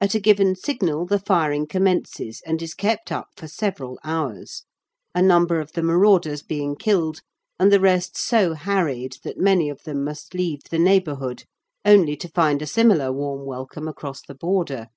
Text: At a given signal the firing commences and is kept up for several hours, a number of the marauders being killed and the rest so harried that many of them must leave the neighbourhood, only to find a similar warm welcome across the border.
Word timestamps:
At 0.00 0.14
a 0.14 0.20
given 0.20 0.54
signal 0.56 1.04
the 1.04 1.18
firing 1.18 1.66
commences 1.66 2.40
and 2.46 2.62
is 2.62 2.72
kept 2.72 3.12
up 3.12 3.26
for 3.36 3.46
several 3.46 3.98
hours, 4.02 4.64
a 5.14 5.20
number 5.20 5.60
of 5.60 5.72
the 5.72 5.82
marauders 5.82 6.42
being 6.42 6.76
killed 6.76 7.20
and 7.60 7.70
the 7.70 7.78
rest 7.78 8.16
so 8.16 8.54
harried 8.54 9.18
that 9.22 9.36
many 9.36 9.68
of 9.68 9.82
them 9.82 10.02
must 10.02 10.32
leave 10.32 10.62
the 10.70 10.78
neighbourhood, 10.78 11.44
only 11.84 12.16
to 12.16 12.28
find 12.30 12.62
a 12.62 12.66
similar 12.66 13.12
warm 13.12 13.44
welcome 13.44 13.86
across 13.86 14.22
the 14.22 14.34
border. 14.34 14.88